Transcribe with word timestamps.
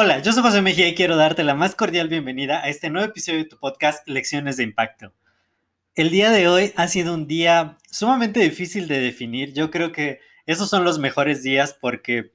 Hola, 0.00 0.20
yo 0.20 0.32
soy 0.32 0.44
José 0.44 0.62
Mejía 0.62 0.86
y 0.86 0.94
quiero 0.94 1.16
darte 1.16 1.42
la 1.42 1.56
más 1.56 1.74
cordial 1.74 2.08
bienvenida 2.08 2.62
a 2.62 2.68
este 2.68 2.88
nuevo 2.88 3.08
episodio 3.08 3.38
de 3.38 3.46
tu 3.46 3.58
podcast 3.58 4.06
Lecciones 4.06 4.56
de 4.56 4.62
Impacto. 4.62 5.12
El 5.96 6.10
día 6.10 6.30
de 6.30 6.46
hoy 6.46 6.72
ha 6.76 6.86
sido 6.86 7.14
un 7.14 7.26
día 7.26 7.78
sumamente 7.90 8.38
difícil 8.38 8.86
de 8.86 9.00
definir. 9.00 9.54
Yo 9.54 9.72
creo 9.72 9.90
que 9.90 10.20
esos 10.46 10.70
son 10.70 10.84
los 10.84 11.00
mejores 11.00 11.42
días 11.42 11.76
porque 11.80 12.32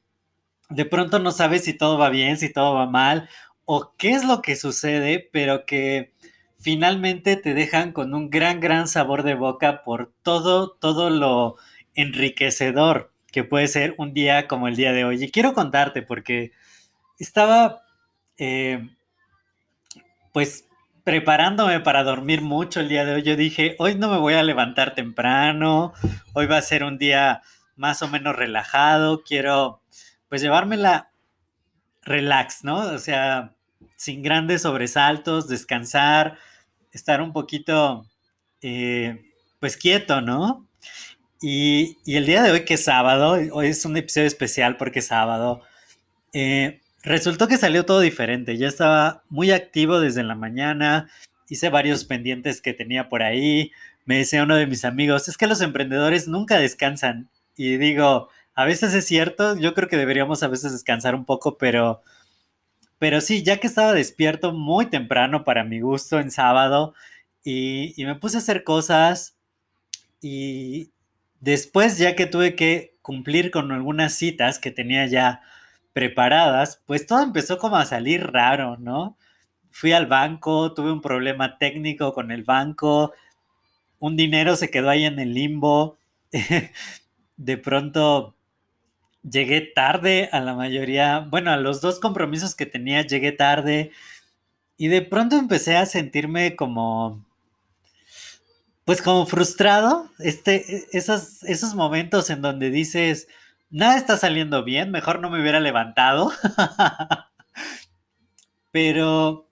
de 0.69 0.83
pronto 0.83 1.19
no 1.19 1.31
sabes 1.31 1.63
si 1.63 1.73
todo 1.73 1.97
va 1.97 2.09
bien, 2.09 2.37
si 2.37 2.51
todo 2.51 2.73
va 2.73 2.85
mal 2.85 3.29
o 3.63 3.95
qué 3.97 4.11
es 4.11 4.25
lo 4.25 4.41
que 4.41 4.57
sucede, 4.57 5.29
pero 5.31 5.65
que 5.65 6.11
finalmente 6.59 7.37
te 7.37 7.53
dejan 7.53 7.93
con 7.93 8.13
un 8.13 8.29
gran, 8.29 8.59
gran 8.59 8.89
sabor 8.89 9.23
de 9.23 9.35
boca 9.35 9.85
por 9.85 10.11
todo, 10.21 10.71
todo 10.71 11.09
lo 11.09 11.55
enriquecedor 11.93 13.12
que 13.33 13.43
puede 13.43 13.67
ser 13.67 13.95
un 13.97 14.13
día 14.13 14.47
como 14.47 14.67
el 14.69 14.77
día 14.77 14.93
de 14.93 15.03
hoy. 15.03 15.21
Y 15.21 15.31
quiero 15.31 15.53
contarte 15.53 16.03
porque 16.03 16.53
estaba, 17.17 17.81
eh, 18.37 18.87
pues, 20.31 20.69
preparándome 21.03 21.79
para 21.79 22.03
dormir 22.03 22.41
mucho 22.41 22.79
el 22.79 22.89
día 22.89 23.03
de 23.05 23.15
hoy. 23.15 23.23
Yo 23.23 23.35
dije, 23.35 23.75
hoy 23.79 23.95
no 23.95 24.09
me 24.09 24.19
voy 24.19 24.35
a 24.35 24.43
levantar 24.43 24.93
temprano, 24.93 25.93
hoy 26.33 26.45
va 26.45 26.57
a 26.57 26.61
ser 26.61 26.83
un 26.83 26.99
día 26.99 27.41
más 27.75 28.03
o 28.03 28.07
menos 28.07 28.35
relajado, 28.35 29.23
quiero, 29.23 29.81
pues, 30.29 30.43
llevármela 30.43 31.09
relax, 32.03 32.63
¿no? 32.63 32.77
O 32.77 32.99
sea, 32.99 33.55
sin 33.95 34.21
grandes 34.21 34.61
sobresaltos, 34.61 35.47
descansar, 35.47 36.37
estar 36.91 37.19
un 37.19 37.33
poquito, 37.33 38.05
eh, 38.61 39.25
pues, 39.59 39.75
quieto, 39.75 40.21
¿no? 40.21 40.67
Y, 41.45 41.97
el 42.07 42.25
día 42.25 42.41
de 42.41 42.51
hoy, 42.51 42.63
que 42.63 42.75
es 42.75 42.85
sábado, 42.85 43.31
hoy 43.51 43.67
es 43.67 43.83
un 43.83 43.97
episodio 43.97 44.27
especial 44.27 44.77
porque 44.77 44.99
es 44.99 45.07
sábado, 45.07 45.61
eh, 46.31 46.79
resultó 47.03 47.49
que 47.49 47.57
salió 47.57 47.85
todo 47.85 47.99
diferente. 47.99 48.57
Yo 48.57 48.65
estaba 48.65 49.23
muy 49.27 49.51
activo 49.51 49.99
desde 49.99 50.23
la 50.23 50.35
mañana, 50.35 51.09
hice 51.49 51.67
varios 51.67 52.05
pendientes 52.05 52.61
que 52.61 52.73
tenía 52.73 53.09
por 53.09 53.23
ahí. 53.23 53.73
Me 54.05 54.19
decía 54.19 54.43
uno 54.43 54.55
de 54.55 54.67
mis 54.67 54.85
amigos, 54.85 55.27
es 55.27 55.35
que 55.37 55.47
los 55.47 55.59
emprendedores 55.59 56.29
nunca 56.29 56.59
descansan. 56.59 57.29
Y 57.57 57.75
digo, 57.75 58.29
a 58.55 58.63
veces 58.63 58.93
es 58.93 59.05
cierto, 59.05 59.57
yo 59.57 59.73
creo 59.73 59.89
que 59.89 59.97
deberíamos 59.97 60.43
a 60.43 60.47
veces 60.47 60.71
descansar 60.71 61.13
un 61.13 61.25
poco, 61.25 61.57
pero, 61.57 62.03
pero 62.99 63.19
sí, 63.19 63.43
ya 63.43 63.57
que 63.57 63.67
estaba 63.67 63.91
despierto 63.91 64.53
muy 64.53 64.85
temprano 64.85 65.43
para 65.43 65.65
mi 65.65 65.81
gusto 65.81 66.21
en 66.21 66.31
sábado 66.31 66.93
y, 67.43 68.01
y 68.01 68.05
me 68.05 68.15
puse 68.15 68.37
a 68.37 68.39
hacer 68.39 68.63
cosas 68.63 69.35
y, 70.21 70.92
Después, 71.43 71.97
ya 71.97 72.15
que 72.15 72.25
tuve 72.25 72.55
que 72.55 72.95
cumplir 73.01 73.51
con 73.51 73.73
algunas 73.73 74.13
citas 74.13 74.59
que 74.59 74.71
tenía 74.71 75.07
ya 75.07 75.41
preparadas, 75.91 76.81
pues 76.85 77.05
todo 77.05 77.21
empezó 77.21 77.57
como 77.57 77.75
a 77.75 77.85
salir 77.85 78.27
raro, 78.27 78.77
¿no? 78.77 79.17
Fui 79.69 79.91
al 79.91 80.05
banco, 80.07 80.73
tuve 80.73 80.93
un 80.93 81.01
problema 81.01 81.57
técnico 81.57 82.13
con 82.13 82.31
el 82.31 82.43
banco, 82.43 83.11
un 83.99 84.15
dinero 84.15 84.55
se 84.55 84.71
quedó 84.71 84.89
ahí 84.89 85.03
en 85.03 85.19
el 85.19 85.33
limbo, 85.33 85.97
de 87.35 87.57
pronto 87.57 88.37
llegué 89.21 89.59
tarde 89.59 90.29
a 90.31 90.39
la 90.39 90.53
mayoría, 90.55 91.27
bueno, 91.29 91.51
a 91.51 91.57
los 91.57 91.81
dos 91.81 91.99
compromisos 91.99 92.55
que 92.55 92.67
tenía 92.67 93.01
llegué 93.01 93.33
tarde 93.33 93.91
y 94.77 94.87
de 94.87 95.01
pronto 95.01 95.35
empecé 95.35 95.75
a 95.75 95.85
sentirme 95.87 96.55
como 96.55 97.25
pues 98.85 99.01
como 99.01 99.25
frustrado, 99.25 100.09
este, 100.19 100.75
e, 100.75 100.87
esos, 100.91 101.43
esos 101.43 101.75
momentos 101.75 102.29
en 102.29 102.41
donde 102.41 102.69
dices, 102.69 103.27
nada 103.69 103.97
está 103.97 104.17
saliendo 104.17 104.63
bien, 104.63 104.91
mejor 104.91 105.19
no 105.19 105.29
me 105.29 105.41
hubiera 105.41 105.59
levantado. 105.59 106.31
Pero 108.71 109.47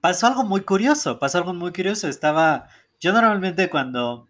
pasó 0.00 0.26
algo 0.26 0.44
muy 0.44 0.62
curioso, 0.62 1.18
pasó 1.18 1.38
algo 1.38 1.54
muy 1.54 1.72
curioso. 1.72 2.08
Estaba, 2.08 2.68
yo 3.00 3.12
normalmente 3.12 3.68
cuando 3.68 4.28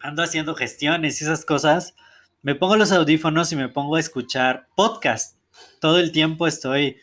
ando 0.00 0.22
haciendo 0.22 0.54
gestiones 0.54 1.20
y 1.20 1.24
esas 1.24 1.44
cosas, 1.44 1.94
me 2.42 2.54
pongo 2.54 2.76
los 2.76 2.92
audífonos 2.92 3.52
y 3.52 3.56
me 3.56 3.68
pongo 3.68 3.96
a 3.96 4.00
escuchar 4.00 4.68
podcast. 4.76 5.36
Todo 5.80 5.98
el 5.98 6.12
tiempo 6.12 6.46
estoy 6.46 6.96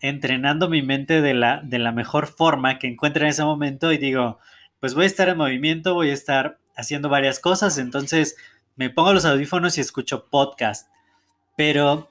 entrenando 0.00 0.68
mi 0.68 0.82
mente 0.82 1.20
de 1.20 1.34
la, 1.34 1.60
de 1.62 1.78
la 1.78 1.90
mejor 1.90 2.28
forma 2.28 2.78
que 2.78 2.86
encuentre 2.86 3.24
en 3.24 3.30
ese 3.30 3.42
momento 3.42 3.92
y 3.92 3.98
digo, 3.98 4.38
pues 4.80 4.94
voy 4.94 5.04
a 5.04 5.08
estar 5.08 5.28
en 5.28 5.38
movimiento, 5.38 5.94
voy 5.94 6.10
a 6.10 6.14
estar 6.14 6.58
haciendo 6.76 7.08
varias 7.08 7.40
cosas, 7.40 7.78
entonces 7.78 8.36
me 8.76 8.90
pongo 8.90 9.12
los 9.12 9.24
audífonos 9.24 9.78
y 9.78 9.80
escucho 9.80 10.28
podcast. 10.28 10.88
Pero 11.56 12.10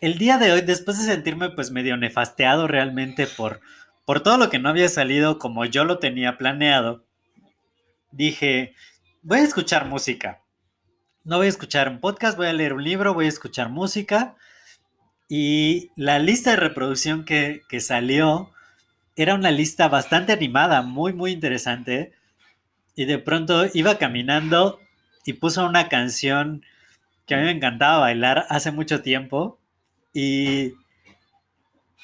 el 0.00 0.18
día 0.18 0.38
de 0.38 0.52
hoy, 0.52 0.60
después 0.62 0.98
de 0.98 1.04
sentirme 1.04 1.50
pues 1.50 1.70
medio 1.70 1.96
nefasteado 1.96 2.66
realmente 2.66 3.26
por, 3.26 3.60
por 4.04 4.20
todo 4.20 4.36
lo 4.36 4.50
que 4.50 4.58
no 4.58 4.68
había 4.68 4.88
salido 4.88 5.38
como 5.38 5.64
yo 5.64 5.84
lo 5.84 5.98
tenía 5.98 6.36
planeado, 6.36 7.04
dije, 8.10 8.74
voy 9.22 9.38
a 9.38 9.44
escuchar 9.44 9.86
música. 9.86 10.42
No 11.24 11.36
voy 11.36 11.46
a 11.46 11.50
escuchar 11.50 11.88
un 11.88 12.00
podcast, 12.00 12.36
voy 12.36 12.46
a 12.46 12.52
leer 12.52 12.72
un 12.72 12.82
libro, 12.82 13.14
voy 13.14 13.26
a 13.26 13.28
escuchar 13.28 13.68
música. 13.68 14.36
Y 15.28 15.90
la 15.94 16.18
lista 16.18 16.50
de 16.50 16.56
reproducción 16.56 17.24
que, 17.24 17.62
que 17.68 17.80
salió 17.80 18.50
era 19.18 19.34
una 19.34 19.50
lista 19.50 19.88
bastante 19.88 20.32
animada, 20.32 20.82
muy, 20.82 21.12
muy 21.12 21.32
interesante. 21.32 22.12
Y 22.94 23.04
de 23.04 23.18
pronto 23.18 23.64
iba 23.74 23.98
caminando 23.98 24.78
y 25.24 25.32
puso 25.32 25.66
una 25.66 25.88
canción 25.88 26.64
que 27.26 27.34
a 27.34 27.38
mí 27.38 27.44
me 27.44 27.50
encantaba 27.50 27.98
bailar 27.98 28.46
hace 28.48 28.70
mucho 28.70 29.02
tiempo. 29.02 29.58
Y, 30.14 30.74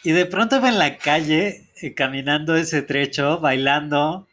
y 0.03 0.11
de 0.11 0.27
pronto 0.27 0.57
iba 0.57 0.69
en 0.69 0.79
la 0.81 0.99
calle 0.99 1.71
eh, 1.81 1.95
caminando 1.95 2.57
ese 2.57 2.83
trecho, 2.83 3.39
bailando, 3.39 4.27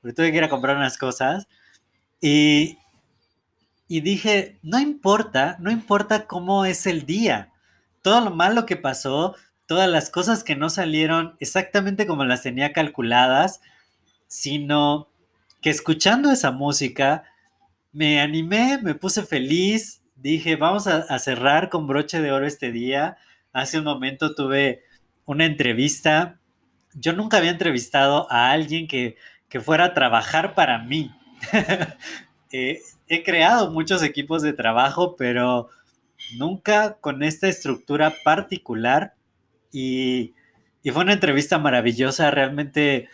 porque 0.00 0.14
tuve 0.14 0.30
que 0.30 0.38
ir 0.38 0.44
a 0.44 0.48
comprar 0.48 0.76
unas 0.76 0.96
cosas. 0.96 1.48
Y, 2.20 2.78
y 3.88 4.00
dije, 4.00 4.58
no 4.62 4.78
importa, 4.78 5.56
no 5.58 5.72
importa 5.72 6.28
cómo 6.28 6.64
es 6.64 6.86
el 6.86 7.04
día. 7.04 7.50
Todo 8.00 8.20
lo 8.20 8.30
malo 8.30 8.64
que 8.64 8.76
pasó, 8.76 9.34
todas 9.68 9.88
las 9.88 10.08
cosas 10.08 10.42
que 10.44 10.56
no 10.56 10.70
salieron 10.70 11.36
exactamente 11.40 12.06
como 12.06 12.24
las 12.24 12.42
tenía 12.42 12.72
calculadas, 12.72 13.60
sino 14.26 15.08
que 15.60 15.68
escuchando 15.68 16.32
esa 16.32 16.52
música 16.52 17.24
me 17.92 18.18
animé, 18.18 18.78
me 18.82 18.94
puse 18.94 19.22
feliz, 19.22 20.02
dije, 20.16 20.56
vamos 20.56 20.86
a, 20.86 21.18
cerrar 21.18 21.68
con 21.68 21.86
broche 21.86 22.22
de 22.22 22.32
oro 22.32 22.46
este 22.46 22.72
día. 22.72 23.18
Hace 23.52 23.78
un 23.78 23.84
momento 23.84 24.34
tuve 24.34 24.84
una 25.26 25.44
entrevista. 25.44 26.40
Yo 26.94 27.12
nunca 27.12 27.36
había 27.36 27.50
entrevistado 27.50 28.26
a 28.32 28.50
alguien 28.50 28.88
que, 28.88 29.16
fuera 29.60 29.84
a 29.84 29.94
trabajar 29.94 30.54
para 30.54 30.78
mí. 30.78 31.12
Eh, 32.50 32.80
he 33.08 33.24
creado 33.24 33.70
muchos 33.70 34.02
equipos 34.02 34.40
de 34.40 34.54
trabajo, 34.54 35.16
pero 35.16 35.68
nunca 36.38 36.94
con 36.94 37.22
esta 37.22 37.46
estructura 37.46 38.14
particular 38.24 39.17
y, 39.72 40.34
fue 40.92 41.02
una 41.02 41.12
entrevista 41.12 41.58
maravillosa, 41.58 42.30
realmente 42.30 43.08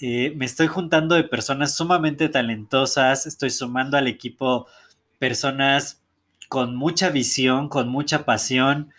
eh, 0.00 0.32
me 0.36 0.46
estoy 0.46 0.66
juntando 0.66 1.14
de 1.14 1.24
personas 1.24 1.76
sumamente 1.76 2.28
talentosas, 2.28 3.26
estoy 3.26 3.50
sumando 3.50 3.98
al 3.98 4.06
equipo 4.06 4.66
personas 5.18 6.02
con 6.48 6.76
mucha 6.76 7.10
visión, 7.10 7.68
con 7.68 7.88
mucha 7.88 8.24
pasión. 8.24 8.92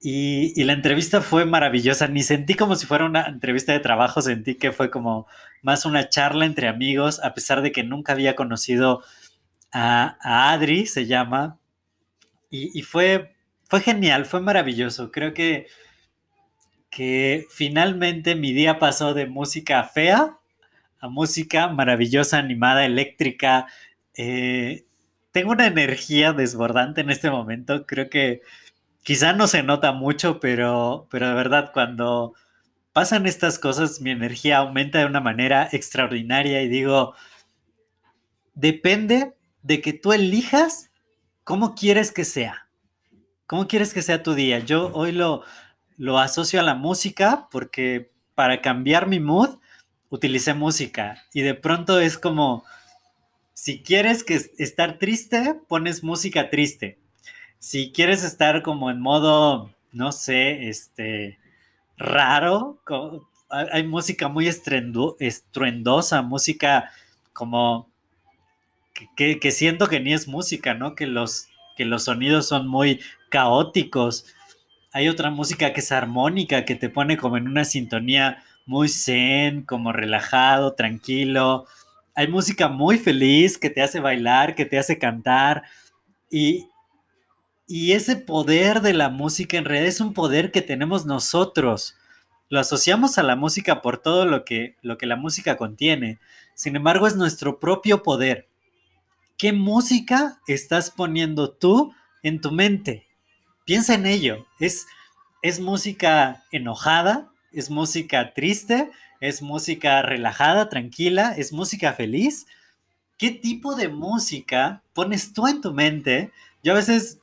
Y, 0.00 0.52
y, 0.60 0.64
la 0.64 0.74
entrevista 0.74 1.20
fue 1.22 1.46
maravillosa. 1.46 2.08
Ni 2.08 2.22
sentí 2.22 2.54
como 2.54 2.76
si 2.76 2.86
fuera 2.86 3.06
una 3.06 3.26
entrevista 3.26 3.72
de 3.72 3.80
trabajo, 3.80 4.22
sentí 4.22 4.54
que 4.56 4.72
fue 4.72 4.90
como 4.90 5.26
más 5.62 5.86
una 5.86 6.08
charla 6.08 6.44
entre 6.46 6.68
amigos, 6.68 7.20
a 7.22 7.34
pesar 7.34 7.62
de 7.62 7.72
que 7.72 7.84
nunca 7.84 8.12
había 8.12 8.36
conocido 8.36 9.02
a, 9.72 10.18
a 10.20 10.52
Adri, 10.52 10.86
se 10.86 11.06
llama. 11.06 11.58
Y, 12.50 12.78
y, 12.78 12.82
fue, 12.82 13.34
fue 13.68 13.80
genial, 13.80 14.26
fue 14.26 14.40
maravilloso. 14.40 15.10
Creo 15.10 15.34
que 15.34 15.66
que 16.94 17.48
finalmente 17.50 18.36
mi 18.36 18.52
día 18.52 18.78
pasó 18.78 19.14
de 19.14 19.26
música 19.26 19.82
fea 19.82 20.38
a 21.00 21.08
música 21.08 21.66
maravillosa, 21.68 22.38
animada, 22.38 22.86
eléctrica, 22.86 23.66
eh, 24.16 24.84
tengo 25.32 25.50
una 25.50 25.66
energía 25.66 26.32
desbordante 26.32 27.00
en 27.00 27.10
este 27.10 27.30
momento. 27.30 27.84
Creo 27.84 28.08
que 28.08 28.42
quizá 29.02 29.32
no 29.32 29.48
se 29.48 29.64
nota 29.64 29.90
mucho, 29.90 30.38
pero, 30.38 31.08
pero 31.10 31.28
de 31.28 31.34
verdad 31.34 31.72
cuando 31.74 32.34
pasan 32.92 33.26
estas 33.26 33.58
cosas 33.58 34.00
mi 34.00 34.12
energía 34.12 34.58
aumenta 34.58 35.00
de 35.00 35.06
una 35.06 35.20
manera 35.20 35.68
extraordinaria 35.72 36.62
y 36.62 36.68
digo, 36.68 37.16
depende 38.54 39.34
de 39.62 39.80
que 39.80 39.94
tú 39.94 40.12
elijas 40.12 40.90
cómo 41.42 41.74
quieres 41.74 42.12
que 42.12 42.24
sea. 42.24 42.68
¿Cómo 43.46 43.66
quieres 43.66 43.92
que 43.92 44.00
sea 44.00 44.22
tu 44.22 44.34
día? 44.34 44.60
Yo 44.60 44.90
hoy 44.94 45.12
lo, 45.12 45.42
lo 45.96 46.18
asocio 46.18 46.60
a 46.60 46.64
la 46.64 46.74
música 46.74 47.48
porque 47.50 48.10
para 48.34 48.60
cambiar 48.60 49.06
mi 49.06 49.20
mood 49.20 49.58
utilicé 50.10 50.54
música 50.54 51.24
y 51.32 51.42
de 51.42 51.54
pronto 51.54 52.00
es 52.00 52.18
como 52.18 52.64
si 53.54 53.82
quieres 53.82 54.24
que 54.24 54.34
estar 54.58 54.98
triste, 54.98 55.54
pones 55.68 56.02
música 56.02 56.50
triste. 56.50 56.98
Si 57.58 57.92
quieres 57.92 58.24
estar 58.24 58.62
como 58.62 58.90
en 58.90 59.00
modo, 59.00 59.70
no 59.92 60.12
sé, 60.12 60.68
este, 60.68 61.38
raro, 61.96 62.78
hay 63.48 63.86
música 63.86 64.28
muy 64.28 64.48
estruendosa, 64.48 66.22
música 66.22 66.90
como 67.32 67.88
que, 69.16 69.38
que, 69.38 69.50
siento 69.50 69.88
que 69.88 70.00
ni 70.00 70.12
es 70.12 70.28
música, 70.28 70.74
¿no? 70.74 70.94
Que 70.94 71.06
los, 71.06 71.48
que 71.76 71.84
los 71.84 72.04
sonidos 72.04 72.46
son 72.48 72.68
muy 72.68 73.00
caóticos. 73.30 74.26
Hay 74.94 75.10
otra 75.10 75.28
música 75.28 75.74
que 75.74 75.80
es 75.80 75.92
armónica, 75.92 76.64
que 76.64 76.74
te 76.74 76.88
pone 76.88 77.18
como 77.18 77.36
en 77.36 77.48
una 77.48 77.66
sintonía 77.66 78.42
muy 78.64 78.88
zen, 78.88 79.60
como 79.60 79.92
relajado, 79.92 80.72
tranquilo 80.72 81.66
hay 82.14 82.28
música 82.28 82.68
muy 82.68 82.98
feliz 82.98 83.58
que 83.58 83.70
te 83.70 83.82
hace 83.82 84.00
bailar, 84.00 84.54
que 84.54 84.64
te 84.64 84.78
hace 84.78 84.98
cantar. 84.98 85.64
Y, 86.30 86.68
y 87.66 87.92
ese 87.92 88.16
poder 88.16 88.80
de 88.80 88.94
la 88.94 89.08
música 89.08 89.56
en 89.58 89.64
realidad 89.64 89.88
es 89.88 90.00
un 90.00 90.14
poder 90.14 90.52
que 90.52 90.62
tenemos 90.62 91.06
nosotros. 91.06 91.96
Lo 92.48 92.60
asociamos 92.60 93.18
a 93.18 93.24
la 93.24 93.36
música 93.36 93.82
por 93.82 93.98
todo 93.98 94.26
lo 94.26 94.44
que, 94.44 94.76
lo 94.82 94.96
que 94.96 95.06
la 95.06 95.16
música 95.16 95.56
contiene. 95.56 96.18
Sin 96.54 96.76
embargo, 96.76 97.08
es 97.08 97.16
nuestro 97.16 97.58
propio 97.58 98.02
poder. 98.02 98.48
¿Qué 99.36 99.52
música 99.52 100.40
estás 100.46 100.92
poniendo 100.92 101.50
tú 101.50 101.92
en 102.22 102.40
tu 102.40 102.52
mente? 102.52 103.03
Piensa 103.64 103.94
en 103.94 104.06
ello. 104.06 104.46
¿Es, 104.58 104.86
es 105.42 105.60
música 105.60 106.44
enojada? 106.52 107.30
¿Es 107.52 107.70
música 107.70 108.34
triste? 108.34 108.90
¿Es 109.20 109.42
música 109.42 110.02
relajada, 110.02 110.68
tranquila? 110.68 111.34
¿Es 111.36 111.52
música 111.52 111.92
feliz? 111.94 112.46
¿Qué 113.16 113.30
tipo 113.30 113.74
de 113.74 113.88
música 113.88 114.82
pones 114.92 115.32
tú 115.32 115.46
en 115.46 115.60
tu 115.60 115.72
mente? 115.72 116.30
Yo 116.62 116.72
a 116.72 116.76
veces 116.76 117.20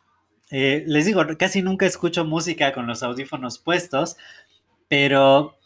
eh, 0.49 0.83
les 0.88 1.05
digo, 1.05 1.23
casi 1.38 1.61
nunca 1.61 1.85
escucho 1.85 2.25
música 2.25 2.73
con 2.73 2.88
los 2.88 3.03
audífonos 3.03 3.59
puestos, 3.59 4.17
pero 4.88 5.57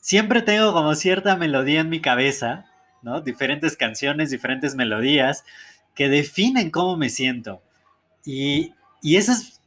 siempre 0.00 0.42
tengo 0.42 0.72
como 0.72 0.94
cierta 0.94 1.36
melodía 1.36 1.80
en 1.80 1.88
mi 1.88 2.00
cabeza, 2.00 2.66
¿no? 3.02 3.20
Diferentes 3.20 3.76
canciones, 3.76 4.30
diferentes 4.30 4.74
melodías 4.74 5.44
que 5.94 6.08
definen 6.08 6.70
cómo 6.70 6.96
me 6.96 7.10
siento. 7.10 7.62
Y, 8.24 8.74
y 9.02 9.16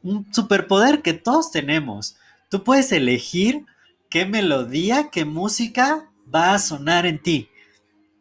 un 0.02 0.32
superpoder 0.32 1.02
que 1.02 1.14
todos 1.14 1.50
tenemos. 1.50 2.16
Tú 2.48 2.64
puedes 2.64 2.92
elegir 2.92 3.64
qué 4.08 4.26
melodía, 4.26 5.10
qué 5.10 5.24
música 5.24 6.08
va 6.34 6.54
a 6.54 6.58
sonar 6.58 7.06
en 7.06 7.18
ti. 7.20 7.48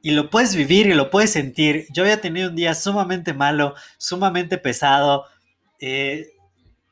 Y 0.01 0.11
lo 0.11 0.29
puedes 0.29 0.55
vivir 0.55 0.87
y 0.87 0.93
lo 0.93 1.09
puedes 1.09 1.31
sentir. 1.31 1.87
Yo 1.91 2.03
había 2.03 2.21
tenido 2.21 2.49
un 2.49 2.55
día 2.55 2.73
sumamente 2.75 3.33
malo, 3.33 3.75
sumamente 3.97 4.57
pesado. 4.57 5.25
Eh, 5.79 6.29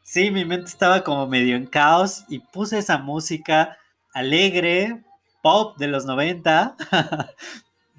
sí, 0.04 0.32
mi 0.32 0.46
mente 0.46 0.70
estaba 0.70 1.04
como 1.04 1.28
medio 1.28 1.56
en 1.56 1.66
caos 1.66 2.26
y 2.28 2.40
puse 2.40 2.78
esa 2.78 2.98
música 2.98 3.78
alegre, 4.14 5.04
pop 5.42 5.78
de 5.78 5.88
los 5.88 6.06
90. 6.06 6.76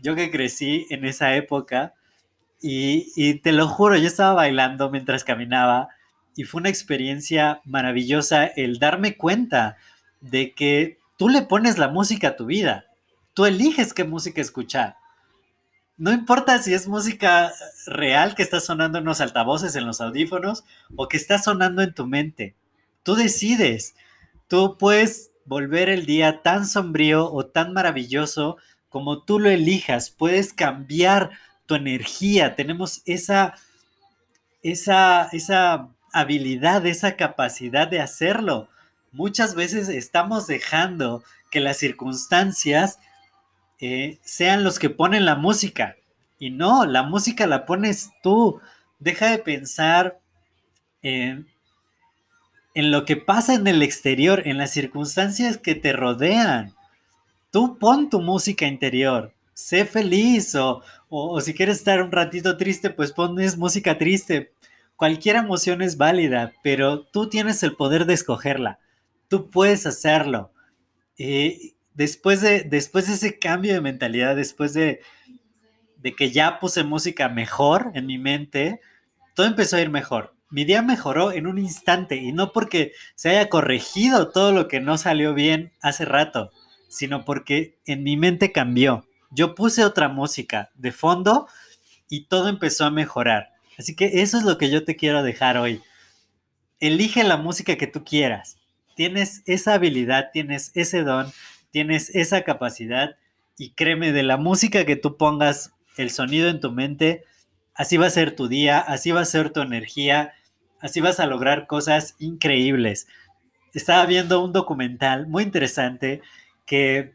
yo 0.03 0.15
que 0.15 0.31
crecí 0.31 0.87
en 0.91 1.05
esa 1.05 1.35
época. 1.37 1.95
Y, 2.61 3.13
y, 3.17 3.35
te 3.41 3.53
lo 3.53 3.69
juro, 3.69 3.97
yo 3.97 4.07
estaba 4.07 4.33
bailando 4.33 4.91
mientras 4.91 5.25
caminaba 5.25 5.89
y 6.37 6.45
fue 6.45 6.61
una 6.61 6.69
experiencia 6.69 7.63
maravillosa 7.65 8.45
el 8.45 8.79
darme 8.79 9.17
cuenta 9.17 9.79
de 10.21 10.53
que 10.53 10.99
tú 11.17 11.31
le 11.31 11.43
pones 11.43 11.79
la 11.79 11.89
música 11.89 12.29
a 12.29 12.37
tu 12.37 12.45
vida. 12.45 12.85
Tú 13.33 13.47
eliges 13.47 13.95
qué 13.95 14.05
música 14.05 14.43
escuchar. 14.43 14.97
No 15.97 16.13
importa 16.13 16.63
si 16.63 16.75
es 16.75 16.87
música 16.87 17.53
real 17.87 18.35
que 18.35 18.43
está 18.43 18.61
sonando 18.61 18.99
en 18.99 19.07
los 19.07 19.23
altavoces, 19.23 19.77
en 19.77 19.87
los 19.87 20.03
audífonos, 20.03 20.65
o 20.95 21.09
que 21.09 21.17
está 21.17 21.39
sonando 21.39 21.83
en 21.83 21.95
tu 21.95 22.07
mente. 22.07 22.55
Tú 23.03 23.15
decides. 23.15 23.95
Tú 24.47 24.77
puedes 24.79 25.31
volver 25.47 25.89
el 25.89 26.05
día 26.05 26.43
tan 26.43 26.67
sombrío 26.67 27.33
o 27.33 27.47
tan 27.47 27.73
maravilloso 27.73 28.59
como 28.91 29.23
tú 29.23 29.39
lo 29.39 29.49
elijas. 29.49 30.11
Puedes 30.11 30.53
cambiar 30.53 31.31
tu 31.65 31.77
energía. 31.77 32.57
Tenemos 32.57 33.01
esa, 33.07 33.55
esa, 34.63 35.31
esa 35.33 35.96
habilidad, 36.17 36.87
esa 36.87 37.17
capacidad 37.17 37.89
de 37.89 38.01
hacerlo. 38.01 38.69
Muchas 39.13 39.55
veces 39.55 39.89
estamos 39.89 40.47
dejando 40.47 41.23
que 41.51 41.61
las 41.61 41.77
circunstancias 41.77 42.99
eh, 43.81 44.19
sean 44.23 44.65
los 44.65 44.79
que 44.79 44.89
ponen 44.89 45.27
la 45.27 45.35
música. 45.35 45.97
Y 46.39 46.51
no, 46.51 46.87
la 46.87 47.03
música 47.03 47.47
la 47.47 47.67
pones 47.67 48.11
tú. 48.23 48.61
Deja 48.99 49.31
de 49.31 49.39
pensar 49.39 50.19
en, 51.03 51.47
en 52.75 52.91
lo 52.91 53.05
que 53.05 53.17
pasa 53.17 53.55
en 53.55 53.67
el 53.67 53.83
exterior, 53.83 54.43
en 54.47 54.57
las 54.57 54.71
circunstancias 54.71 55.59
que 55.59 55.75
te 55.75 55.93
rodean. 55.93 56.75
Tú 57.51 57.79
pon 57.79 58.09
tu 58.09 58.21
música 58.21 58.67
interior. 58.67 59.33
Sé 59.53 59.85
feliz 59.85 60.55
o, 60.55 60.83
o, 61.09 61.41
si 61.41 61.55
quieres 61.55 61.79
estar 61.79 62.03
un 62.03 62.13
ratito 62.13 62.57
triste, 62.57 62.91
pues 62.91 63.13
pones 63.13 63.57
música 63.57 63.97
triste. 63.97 64.53
Cualquier 64.97 65.37
emoción 65.37 65.83
es 65.83 65.97
válida, 65.97 66.55
pero 66.63 67.05
tú 67.05 67.29
tienes 67.29 67.63
el 67.63 67.77
poder 67.77 68.07
de 68.07 68.15
escogerla. 68.15 68.79
Tú 69.29 69.51
puedes 69.51 69.87
hacerlo. 69.87 70.53
Eh, 71.19 71.75
después 71.95 72.41
de, 72.41 72.63
después 72.63 73.07
de 73.07 73.15
ese 73.15 73.39
cambio 73.39 73.75
de 73.75 73.81
mentalidad, 73.81 74.37
después 74.37 74.73
de, 74.73 75.01
de 75.99 76.15
que 76.15 76.31
ya 76.31 76.59
puse 76.59 76.85
música 76.85 77.29
mejor 77.29 77.91
en 77.95 78.07
mi 78.07 78.19
mente, 78.19 78.81
todo 79.35 79.47
empezó 79.47 79.77
a 79.77 79.81
ir 79.81 79.91
mejor. 79.91 80.35
Mi 80.49 80.65
día 80.65 80.81
mejoró 80.81 81.33
en 81.33 81.47
un 81.47 81.59
instante 81.59 82.17
y 82.17 82.33
no 82.33 82.53
porque 82.53 82.93
se 83.17 83.31
haya 83.31 83.49
corregido 83.49 84.31
todo 84.31 84.53
lo 84.53 84.69
que 84.69 84.81
no 84.81 84.97
salió 84.97 85.35
bien 85.35 85.73
hace 85.83 86.05
rato, 86.05 86.53
sino 86.89 87.25
porque 87.25 87.79
en 87.85 88.03
mi 88.03 88.17
mente 88.17 88.53
cambió. 88.53 89.07
Yo 89.31 89.55
puse 89.55 89.85
otra 89.85 90.09
música 90.09 90.71
de 90.75 90.93
fondo 90.93 91.49
y 92.09 92.29
todo 92.29 92.49
empezó 92.49 92.85
a 92.85 92.91
mejorar. 92.91 93.56
Así 93.79 93.95
que 93.95 94.23
eso 94.23 94.39
es 94.39 94.45
lo 94.45 94.59
que 94.59 94.71
yo 94.71 94.85
te 94.85 94.97
quiero 94.97 95.23
dejar 95.23 95.59
hoy. 95.59 95.83
Elige 96.81 97.25
la 97.25 97.37
música 97.37 97.77
que 97.77 97.87
tú 97.87 98.05
quieras. 98.05 98.59
Tienes 98.95 99.43
esa 99.47 99.75
habilidad, 99.75 100.31
tienes 100.33 100.73
ese 100.75 101.03
don, 101.03 101.33
tienes 101.71 102.15
esa 102.15 102.43
capacidad 102.43 103.17
y 103.59 103.71
créeme, 103.71 104.13
de 104.13 104.23
la 104.23 104.37
música 104.37 104.85
que 104.85 104.97
tú 104.97 105.17
pongas 105.17 105.73
el 105.97 106.11
sonido 106.11 106.49
en 106.49 106.61
tu 106.61 106.73
mente, 106.73 107.25
así 107.75 107.97
va 107.97 108.07
a 108.07 108.11
ser 108.11 108.37
tu 108.37 108.49
día, 108.49 108.79
así 108.79 109.11
va 109.13 109.21
a 109.21 109.27
ser 109.27 109.51
tu 109.51 109.61
energía, 109.61 110.35
así 110.81 111.01
vas 111.01 111.21
a 111.21 111.27
lograr 111.27 111.67
cosas 111.67 112.17
increíbles. 112.19 113.07
Estaba 113.73 114.05
viendo 114.07 114.45
un 114.45 114.53
documental 114.53 115.27
muy 115.27 115.43
interesante 115.43 116.23
que 116.67 117.13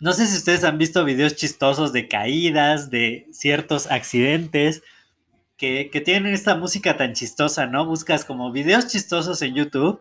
no 0.00 0.12
sé 0.12 0.26
si 0.26 0.36
ustedes 0.36 0.64
han 0.64 0.78
visto 0.78 1.04
videos 1.04 1.36
chistosos 1.36 1.92
de 1.92 2.08
caídas, 2.08 2.90
de 2.90 3.28
ciertos 3.30 3.90
accidentes, 3.90 4.82
que, 5.62 6.02
tienen 6.04 6.34
esta 6.34 6.56
música 6.56 6.96
tan 6.96 7.12
chistosa, 7.12 7.66
¿no? 7.66 7.86
Buscas 7.86 8.24
como 8.24 8.50
videos 8.50 8.88
chistosos 8.88 9.42
en 9.42 9.54
YouTube 9.54 10.00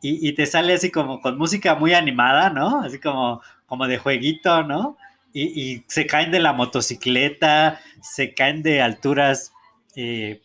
y, 0.00 0.32
te 0.34 0.46
sale 0.46 0.74
así 0.74 0.90
como 0.90 1.20
con 1.20 1.38
música 1.38 1.74
muy 1.74 1.92
animada, 1.94 2.50
¿no? 2.50 2.82
Así 2.82 2.98
como, 3.00 3.40
como 3.66 3.88
de 3.88 3.98
jueguito, 3.98 4.62
¿no? 4.62 4.96
Y, 5.32 5.84
se 5.88 6.06
caen 6.06 6.30
de 6.30 6.38
la 6.38 6.52
motocicleta, 6.52 7.80
se 8.00 8.32
caen 8.34 8.62
de 8.62 8.80
alturas, 8.80 9.52
eh, 9.96 10.40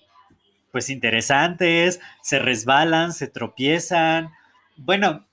pues 0.72 0.90
interesantes, 0.90 2.00
se 2.22 2.40
resbalan, 2.40 3.14
se 3.14 3.28
tropiezan. 3.28 4.32
Bueno, 4.76 5.26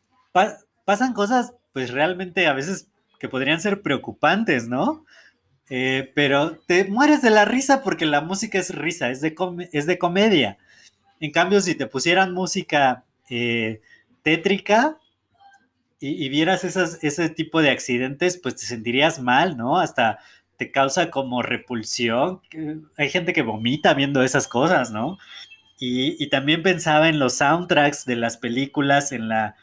pasan 0.84 1.14
cosas, 1.14 1.54
pues 1.72 1.90
realmente 1.90 2.46
a 2.46 2.52
veces 2.52 2.88
que 3.18 3.30
podrían 3.30 3.60
ser 3.60 3.80
preocupantes, 3.80 4.68
¿no? 4.68 5.06
Eh, 5.70 6.12
pero 6.14 6.58
te 6.66 6.84
mueres 6.84 7.22
de 7.22 7.30
la 7.30 7.44
risa 7.44 7.82
porque 7.82 8.06
la 8.06 8.20
música 8.20 8.58
es 8.58 8.74
risa, 8.74 9.10
es 9.10 9.20
de, 9.20 9.34
es 9.72 9.86
de 9.86 9.98
comedia. 9.98 10.58
En 11.20 11.30
cambio, 11.30 11.60
si 11.60 11.74
te 11.74 11.86
pusieran 11.86 12.34
música 12.34 13.04
eh, 13.30 13.80
tétrica 14.22 14.98
y, 16.00 16.28
vieras 16.28 16.64
ese 16.64 17.28
tipo 17.30 17.62
de 17.62 17.70
accidentes, 17.70 18.36
pues 18.36 18.56
te 18.56 18.66
sentirías 18.66 19.20
mal, 19.20 19.56
¿no? 19.56 19.78
Hasta 19.78 20.18
te 20.58 20.70
causa 20.70 21.10
como 21.10 21.40
repulsión. 21.40 22.42
Hay 22.98 23.08
gente 23.08 23.32
que 23.32 23.40
vomita 23.40 23.94
viendo 23.94 24.22
esas 24.22 24.46
cosas, 24.46 24.90
¿no? 24.90 25.18
Y, 25.78 26.22
y, 26.22 26.28
también 26.28 26.62
pensaba 26.62 27.08
en 27.08 27.18
los 27.18 27.34
soundtracks 27.34 28.04
de 28.04 28.16
las 28.16 28.36
películas, 28.36 29.12
en 29.12 29.28
la, 29.28 29.56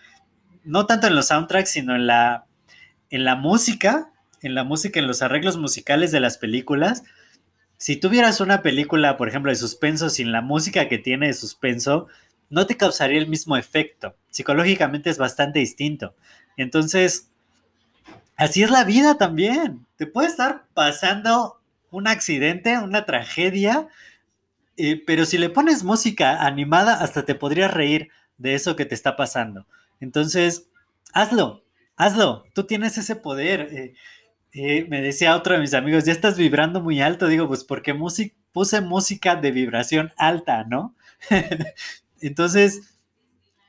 no 0.64 0.86
tanto 0.86 1.08
en 1.08 1.16
los 1.16 1.28
soundtracks, 1.28 1.70
sino 1.70 1.96
en 1.96 2.08
la, 2.08 2.46
en 3.10 3.24
la 3.24 3.36
música, 3.36 4.11
en 4.42 4.56
la 4.56 4.64
música, 4.64 5.00
en 5.00 5.08
los 5.08 5.22
arreglos 5.22 5.58
musicales 5.58 6.12
de 6.12 6.20
las 6.20 6.38
películas. 6.38 7.04
Si 7.78 7.96
tuvieras 7.96 8.42
una 8.42 8.62
película, 8.62 9.18
por 9.18 9.28
ejemplo, 9.28 9.52
de 9.52 9.56
suspenso 9.56 10.10
sin 10.10 10.32
la 10.32 10.42
música 10.42 10.88
que 10.88 10.98
tiene 10.98 11.28
de 11.28 11.34
suspenso, 11.34 12.08
no 12.50 12.68
te 12.68 12.78
causaría 12.78 13.18
el 13.18 13.28
mismo 13.28 13.58
efecto. 13.58 14.16
Psicológicamente 14.30 15.10
es 15.10 15.18
bastante 15.18 15.60
distinto. 15.60 16.16
Entonces, 16.58 17.30
así 18.36 18.62
es 18.62 18.70
la 18.70 18.84
vida 18.84 19.18
también. 19.18 19.86
Te 19.96 20.06
puede 20.06 20.28
estar 20.28 20.66
pasando 20.74 21.62
un 21.92 22.08
accidente, 22.08 22.78
una 22.78 23.06
tragedia, 23.06 23.88
eh, 24.78 25.02
pero 25.06 25.26
si 25.26 25.38
le 25.38 25.50
pones 25.50 25.84
música 25.84 26.46
animada, 26.46 26.96
hasta 26.96 27.24
te 27.24 27.36
podrías 27.36 27.74
reír 27.74 28.10
de 28.38 28.56
eso 28.56 28.76
que 28.76 28.86
te 28.86 28.96
está 28.96 29.16
pasando. 29.16 29.66
Entonces, 30.00 30.68
hazlo, 31.14 31.64
hazlo. 31.96 32.46
Tú 32.54 32.66
tienes 32.66 32.98
ese 32.98 33.16
poder. 33.16 33.62
Eh, 33.72 33.94
eh, 34.54 34.86
me 34.90 35.02
decía 35.02 35.36
otro 35.36 35.54
de 35.54 35.62
mis 35.62 35.74
amigos, 35.74 36.06
ya 36.06 36.12
estás 36.12 36.38
vibrando 36.38 36.82
muy 36.82 37.02
alto. 37.02 37.28
Digo, 37.28 37.48
pues 37.48 37.64
porque 37.64 37.96
puse 38.52 38.82
música 38.82 39.36
de 39.36 39.52
vibración 39.52 40.12
alta, 40.18 40.64
¿no? 40.66 40.96
Entonces, 42.22 42.98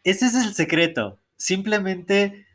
ese 0.04 0.26
es 0.26 0.34
el 0.34 0.54
secreto. 0.54 1.20
Simplemente, 1.36 2.46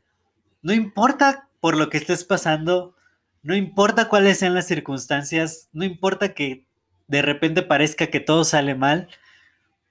no 0.62 0.74
importa 0.74 1.50
por 1.60 1.78
lo 1.78 1.90
que 1.90 1.98
estés 1.98 2.24
pasando, 2.24 2.96
no 3.44 3.56
importa 3.56 4.10
cuáles 4.10 4.40
sean 4.40 4.54
las 4.54 4.68
circunstancias, 4.68 5.70
no 5.72 5.86
importa 5.86 6.34
que 6.34 6.66
de 7.08 7.22
repente 7.22 7.62
parezca 7.62 8.08
que 8.08 8.20
todo 8.20 8.44
sale 8.44 8.76
mal, 8.76 9.08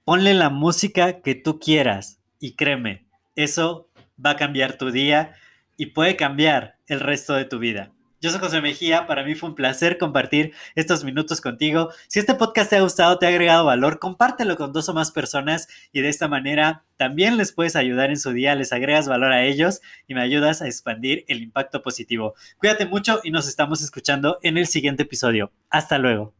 ponle 0.05 0.33
la 0.33 0.49
música 0.49 1.21
que 1.21 1.35
tú 1.35 1.59
quieras 1.59 2.21
y 2.39 2.55
créeme, 2.55 3.07
eso 3.35 3.89
va 4.23 4.31
a 4.31 4.35
cambiar 4.37 4.77
tu 4.77 4.91
día 4.91 5.35
y 5.75 5.87
puede 5.87 6.15
cambiar 6.15 6.77
el 6.87 6.99
resto 6.99 7.33
de 7.33 7.45
tu 7.45 7.59
vida. 7.59 7.91
Yo 8.19 8.31
soy 8.31 8.39
José 8.39 8.61
Mejía, 8.61 9.05
para 9.05 9.23
mí 9.23 9.35
fue 9.35 9.49
un 9.49 9.53
placer 9.55 9.99
compartir 9.99 10.51
estos 10.73 11.03
minutos 11.03 11.39
contigo. 11.39 11.91
Si 12.07 12.17
este 12.17 12.33
podcast 12.33 12.71
te 12.71 12.77
ha 12.77 12.81
gustado, 12.81 13.19
te 13.19 13.27
ha 13.27 13.29
agregado 13.29 13.65
valor, 13.65 13.99
compártelo 13.99 14.57
con 14.57 14.73
dos 14.73 14.89
o 14.89 14.95
más 14.95 15.11
personas 15.11 15.67
y 15.91 16.01
de 16.01 16.09
esta 16.09 16.27
manera 16.27 16.83
también 16.97 17.37
les 17.37 17.51
puedes 17.51 17.75
ayudar 17.75 18.09
en 18.09 18.17
su 18.17 18.31
día, 18.31 18.55
les 18.55 18.73
agregas 18.73 19.07
valor 19.07 19.33
a 19.33 19.45
ellos 19.45 19.81
y 20.07 20.15
me 20.15 20.21
ayudas 20.21 20.63
a 20.63 20.65
expandir 20.65 21.25
el 21.27 21.43
impacto 21.43 21.83
positivo. 21.83 22.33
Cuídate 22.57 22.87
mucho 22.87 23.19
y 23.23 23.29
nos 23.29 23.47
estamos 23.47 23.83
escuchando 23.83 24.39
en 24.41 24.57
el 24.57 24.65
siguiente 24.65 25.03
episodio. 25.03 25.51
Hasta 25.69 25.99
luego. 25.99 26.33